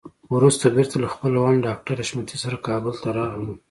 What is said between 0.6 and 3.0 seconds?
بېرته له خپل خاوند ډاکټر حشمتي سره کابل